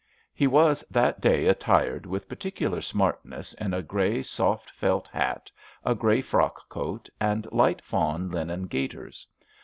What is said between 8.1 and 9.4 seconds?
linen gaiters.